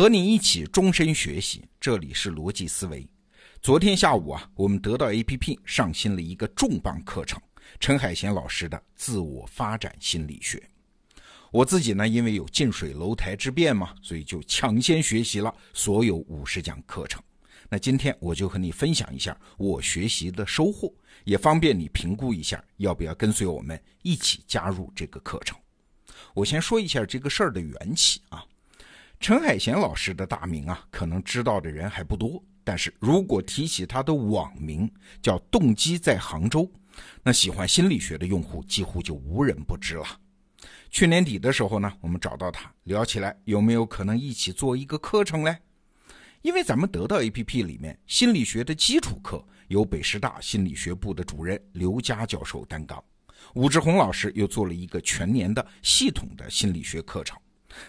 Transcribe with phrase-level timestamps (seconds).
[0.00, 3.06] 和你一起终身学习，这里是逻辑思维。
[3.60, 7.38] 昨天下午啊，我们得到 APP 上新了一个重磅课程——
[7.78, 10.58] 陈海贤老师的自我发展心理学。
[11.50, 17.22] 我自己呢，因为有近水楼台之便嘛，所以就抢先学习了所有五十讲课程。
[17.68, 20.90] 那今天我就和你分享一下我学习的收获，
[21.24, 25.54] 也方便你评估一下要不要跟随我们一起加入这个课程。
[26.32, 28.42] 我先说一下这个事儿的缘起啊。
[29.20, 32.42] 陈海贤老师的大名啊，可能知道的人还不多。
[32.64, 36.66] 但是如果提起他的网名叫“动机在杭州”，
[37.22, 40.06] 那喜欢心理学的用户几乎就无人不知了。
[40.88, 45.54] 去年底的时候呢，我们找到他聊起来，有没有可能一起做一个课程嘞？
[46.40, 53.04] 因为咱们得到 APP 里面心理学的基础课由北师大心理学部的主任刘佳教授担纲，
[53.54, 57.38] 武志红老师又做了一个全年的系统的心理学课程。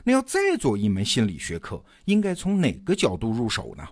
[0.04, 3.88] 那要再做一门心理学课，应该从哪个角度入手呢？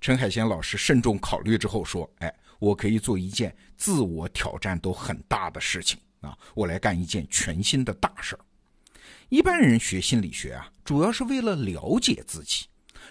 [0.00, 6.36] 陈海贤老师慎重考虑之后说：“哎，我可以做一件自我挑战都很大的事情啊！
[6.54, 8.40] 我来干一件全新的大事儿。
[9.30, 12.66] 一般人学心理学啊，主要是为了了解自己，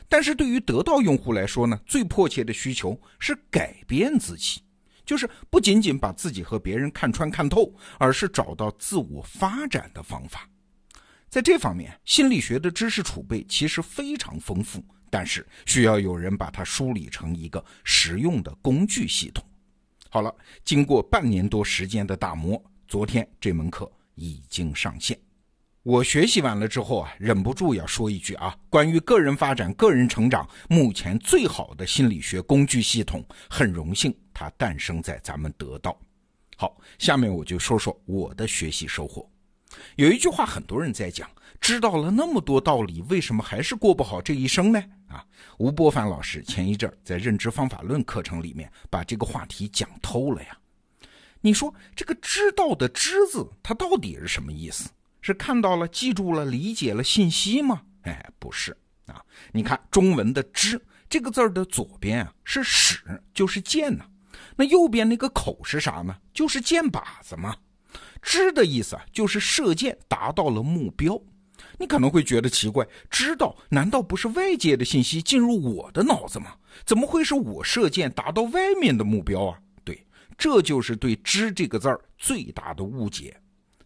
[0.08, 4.62] 但是对于得到用户来说呢，最迫切的需求是改变自己，
[5.06, 10.48] 就是不仅仅把自己和别人看穿看透，而是找到自我发展的方法。”
[11.30, 19.44] 在这方面，心理学的知识储备其实非常丰富，但是需要有人把它梳理成一个实用的工具系统。
[20.10, 25.20] 好了，经过半年多时间的打磨，昨天这门课已经上线。
[25.84, 36.00] 我学习完了之后啊，忍不住要说一句啊，关于个人发展、个人成长，目前最好的心理学工具系统，很荣幸它诞生在咱们得到。
[36.56, 39.30] 好，下面我就说说我的学习收获。
[39.96, 41.30] 有一句话，很多人在讲，
[41.62, 44.84] 知道了那么多道理，为什么还是过不好这一生呢？
[45.08, 45.24] 啊，
[45.58, 50.58] 吴伯凡老师前一阵在认知方法论课程里面把这个话题讲透了呀。
[51.42, 54.90] 你说这个“知道”的“知”字，它到底是什么意思？
[55.22, 57.84] 是看到了、记住了、理解了信息吗？
[58.02, 59.22] 哎，不是啊。
[59.52, 63.00] 你看中文的“知”这个字的左边啊是“使”，
[63.34, 64.04] 就是剑呢。
[64.56, 66.18] 那右边那个“口”是啥呢？
[66.34, 67.56] 就是箭靶子嘛。
[68.26, 71.22] 知的意思啊，就是射箭达到了目标。
[71.78, 76.56] 你可能会觉得奇怪，知道难道不是外界的信息进入我的脑子吗？
[76.86, 79.60] 怎么会是我射箭达到外面的目标啊？
[79.84, 80.06] 对，
[80.38, 83.40] 这就是对“知”这个字儿最大的误解。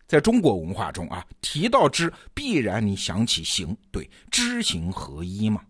[0.08, 5.62] 在中国文化中啊，提到知，必然你想起行，对，知行合一嘛。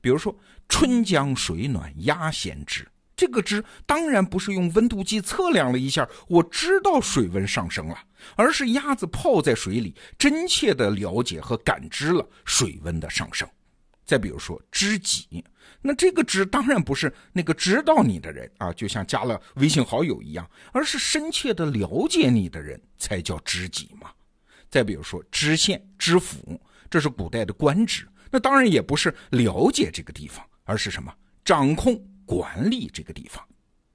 [0.00, 0.34] 比如说
[0.68, 2.88] “春江水暖鸭先知”。
[3.22, 7.96] 这个知当然不是用温度计测量了一下，我知道水温上升了，
[8.34, 13.48] 而是鸭子泡在水里，真切的了解和感知了水温的上升。
[14.04, 15.44] 再比如说知己，
[15.80, 24.10] 那这个知当然不是那个知道你的人啊，就像加了微信好友一样，而是深切的了解你的人才叫知己嘛。
[24.68, 26.60] 再比如说知县、知府，
[26.90, 32.04] 这是古代的官职，那当然也不是了解这个地方，而是什么掌控。
[32.32, 33.44] 管理这个地方，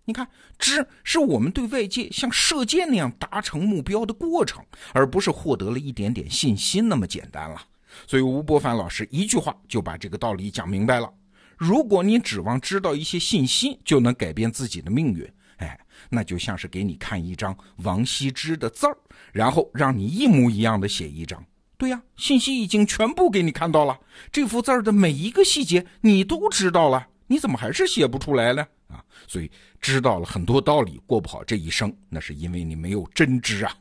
[0.05, 7.59] 你看，知是我们对外界像射箭那样达成目标的过程，而不是获得了一点点信息那么简单了。
[8.05, 11.11] 所以吴伯凡老师一句话就把这个道理讲明白了：
[11.57, 15.27] 如果你指望知道一些信息就能改变自己的命运，
[15.57, 15.79] 哎，
[16.11, 18.95] 那就像是给你看一张王羲之的字儿，
[19.33, 21.43] 然后让你一模一样的写一张。
[21.75, 23.99] 对呀，信息已经全部给你看到了，
[24.31, 27.07] 这幅字儿的每一个细节你都知道了。
[27.27, 28.65] 你怎么还是写不出来呢？
[28.87, 29.51] 啊，所以
[29.81, 33.77] 知道了很多道理，过不好这一生，那是因为你没有真知啊。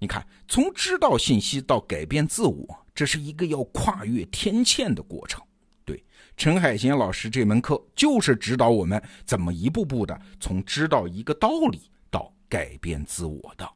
[0.00, 5.40] 你看，从知道信息到改变自我，这是一个要跨越天堑的过程。
[5.84, 6.04] 对，
[6.36, 13.68] 陈海贤老师这门课就是指导我们怎么一步步的从知道一个道理到改变自我的。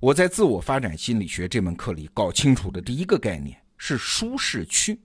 [0.00, 5.00] 我在自我发展心理学这门课里搞清楚的第一个概念是舒适区。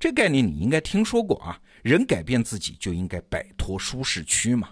[0.00, 1.60] 这概念你应该听说过啊。
[1.84, 4.70] 人改变自己就应该摆脱舒适区嘛？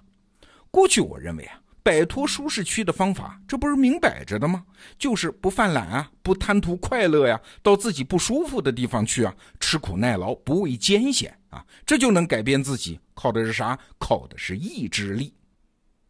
[0.71, 4.65] 过去我认为啊，摆脱舒适区的方法，这不是明摆着的吗？
[4.99, 12.99] 就是不犯懒啊，不贪图快乐呀，到自己不舒服的地方去啊，吃苦耐劳，不畏艰险啊，这就能改变自己。
[13.13, 13.79] 靠的是啥？
[13.99, 15.35] 靠的是意志力。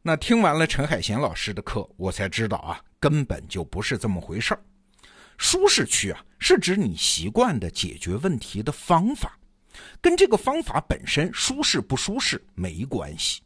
[0.02, 4.62] 那听完了陈海贤老师的课，我才知道啊，根本就不是这么回事儿。
[5.36, 9.36] 舒适区啊，是指你习惯的解决问题的方法。
[10.00, 13.40] 跟这个方法本身舒适不舒适没关系，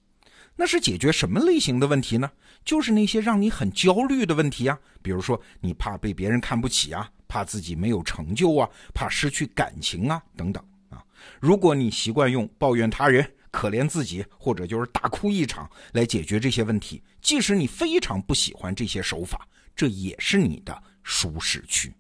[0.57, 2.31] 那是解决什么类型的问题呢？
[2.65, 11.03] 就是那些让你很焦虑的问题啊，比如说你怕被别人看不起啊，怕自己没有成就啊，怕失去感情啊，等等啊。
[11.39, 19.47] 如果你习惯用抱怨他人、可怜自己，或者就是大哭一场来解决这些问题，即使你非常不喜欢这些手法，
[19.77, 21.93] 这也是你的舒适区。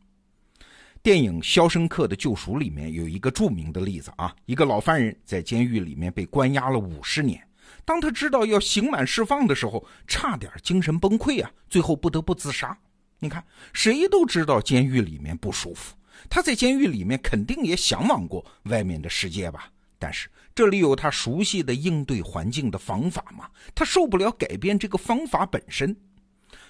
[1.06, 7.40] 电影《肖申克的救赎》里面有一个著名的例子啊，一个老犯人在监狱里面被关押了五十年。
[7.84, 11.48] 当他知道要刑满释放的时候，差点精神崩溃啊！
[11.68, 12.76] 最后不得不自杀。
[13.20, 15.94] 你看，谁都知道监狱里面不舒服，
[16.28, 19.70] 他在监狱里面肯定也向往过外面的世界吧？
[20.00, 25.96] 但是这里有他熟悉的应对环境的方法嘛，他受不了改变这个方法本身。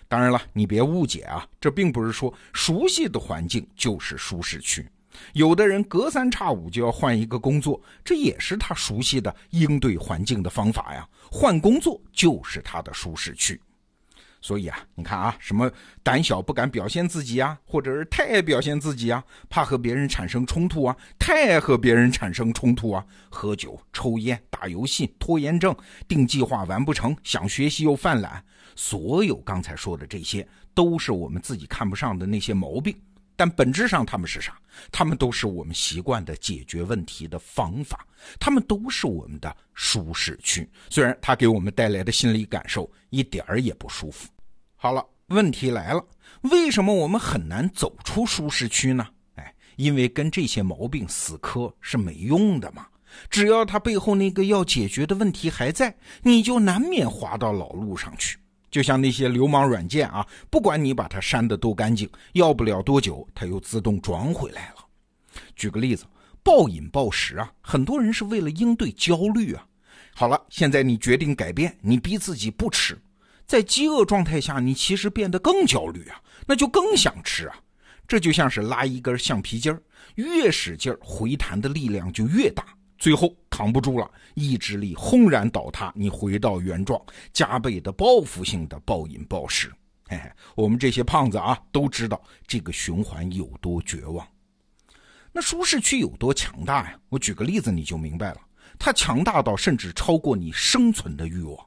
[0.08, 4.86] 当然了，你别误解啊，这并不是说熟悉的环境就是舒适区。
[5.32, 11.08] 有的人隔三差五就要换一个工作，这也是他熟悉的应对环境的方法呀。
[11.30, 13.60] 换工作就是他的舒适区。
[14.40, 15.70] 所以啊，你看啊，什么
[16.02, 25.74] 胆小不敢表现自己啊，或者是太爱表现自己啊，怕和别人产生冲突啊，太爱和别人产生冲突啊，喝酒、抽烟、打游戏、拖延症、
[26.06, 28.44] 定计划完不成、想学习又犯懒，
[28.74, 32.96] 所有刚才说的这些，都是我们自己看不上的那些毛病。
[33.36, 34.58] 但本质上，他们是啥？
[34.90, 38.06] 他们都是我们习惯的解决问题的方法，
[38.40, 40.68] 他们都是我们的舒适区。
[40.88, 44.28] 虽然它给我们带来的心理感受一点儿也不舒服。
[44.74, 46.04] 好了，问题来了，
[46.42, 49.06] 为什么我们很难走出舒适区呢？
[49.34, 52.86] 哎，因为跟这些毛病死磕是没用的嘛。
[53.30, 58.38] 只要他背后那个要解决的问题还在，你就难免滑到老路上去。
[58.70, 64.76] 就像那些流氓软件啊，不管你把它删的多干净，要不了多久，它又自动装回来了。
[65.54, 66.04] 举个例子，
[66.42, 69.66] 暴饮暴食啊，很多人是为了应对焦虑啊。
[70.14, 72.98] 好了，现在你决定改变，你逼自己不吃，
[73.46, 77.56] 在饥饿状态下，你其实变得更焦虑啊，那就更想吃啊。
[78.08, 79.82] 这就像是拉一根橡皮筋儿，
[80.14, 82.64] 越使劲儿，回弹的力量就越大。
[82.98, 87.00] 最后扛不住了，意志力轰然倒塌，你回到原状，
[87.32, 89.72] 加倍的报复性的暴饮暴食。
[90.08, 94.26] 嘿嘿，我们这些胖子啊，都知道这个循环有多绝望。
[95.32, 96.98] 那舒适区有多强大呀？
[97.08, 98.40] 我举个例子你就明白了，
[98.78, 101.66] 它强大到甚至超过你生存的欲望。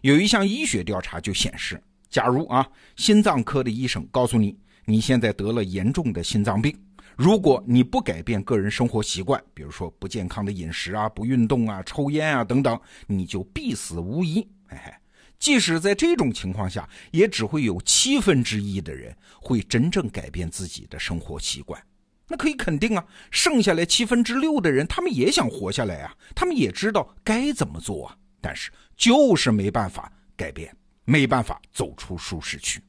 [0.00, 2.66] 有一项医学调查就显示，假如啊，
[2.96, 6.76] 心脏科的医生告诉你，你现在得了严重的心脏病。
[7.16, 14.46] 如果你不改变个人生活习惯，比如说不健康的饮食啊、不运动啊、抽烟啊等等，你就必死无疑。
[14.68, 14.98] 哎，
[15.38, 21.82] 即使在这种情况下，也只会有七分之一的人会真正改变自己的生活习惯。
[22.26, 30.74] 那可以肯定啊，剩下来七分之六的人，他们也想活下来啊，他们也知道该怎么做啊，但是就是没办法改变，
[31.04, 32.80] 没办法走出舒适区。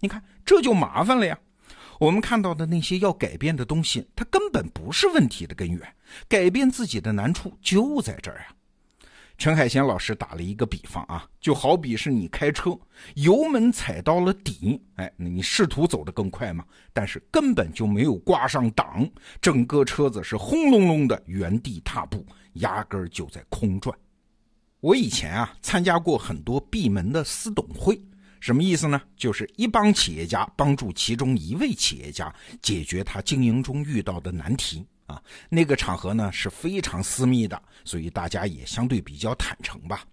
[0.00, 1.38] 你看，这就麻烦了呀。
[1.98, 5.80] 我们看到的那些要改变的东西，它根本不是问题的根源。
[6.28, 8.46] 改变自己的难处就在这儿呀。
[9.36, 12.76] 陈海贤老师打了一个比方啊，就好比是你开车，
[13.14, 16.64] 油门踩到了底，哎，你试图走得更快嘛？
[16.92, 19.08] 但是根本就没有挂上档，
[19.40, 23.96] 整个车子是轰隆隆的原地踏步，压根儿就在空转。
[24.80, 28.00] 我以前啊参加过很多闭门的私董会。
[28.40, 29.00] 什么意思呢？
[29.16, 35.20] 就是一帮企业家帮助其中一位企业家解决他经营中遇到的难题啊。
[35.48, 40.04] 那个场合呢是非常私密的，所以大家也相对比较坦诚吧。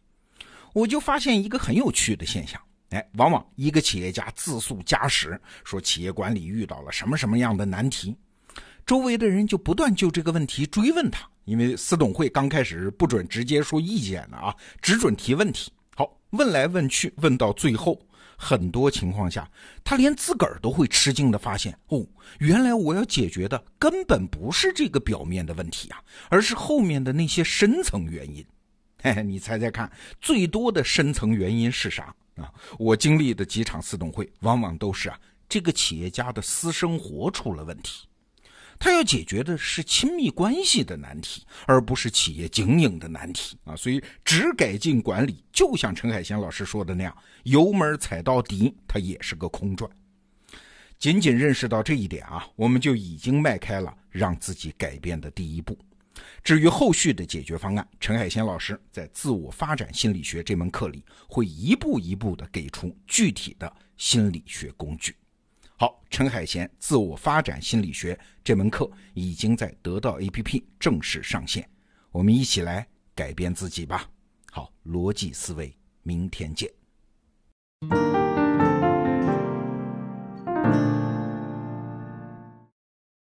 [0.73, 8.13] 我就发现一个很有趣的现象，哎，往往一个企业家自诉家史，说企业管理遇到了什么什么样的难题，
[8.85, 15.71] 周围的人就不断就这个问题追问他，因为私董会刚开始不准直接说意见的啊，只准提问题。
[15.95, 17.97] 好，问来问去，问到最后。
[18.37, 19.49] 很多情况下，
[19.83, 22.05] 他连自个儿都会吃惊的发现，哦，
[22.39, 28.45] 原来我要解决的根本不是这个表面的问题啊，而是后面的那些深层原因。
[29.01, 32.51] 嘿嘿，你猜猜看，最多的深层原因是啥啊？
[32.79, 38.07] 我经历的几场私董会，往往都是啊，这个企业家的私生活出了问题。
[38.77, 43.75] 他要解决的是亲密关系的难题，而不是企业经营的难题啊！
[43.75, 49.89] 所以只改进管理，就像陈海贤老师说的那样，油门踩到底，它也是个空转。
[50.97, 55.77] 仅仅认识到这一点啊，我们就已经迈开了让自己改变的第一步。
[56.43, 65.15] 至于后续的解决方案，陈海贤老师在《自我发展心理学》这门课里会一步一步的给出具体的心理学工具。
[65.77, 71.69] 好，陈海贤自我发展心理学这门课已经在得到 APP 正式上线，
[72.11, 74.09] 我们一起来改变自己吧。
[74.51, 76.71] 好，逻辑思维，明天见。